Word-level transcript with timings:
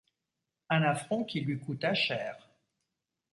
Un 0.71 0.81
affront 0.81 1.23
qui 1.23 1.41
lui 1.41 1.59
coûta 1.59 1.93
cher. 1.93 2.49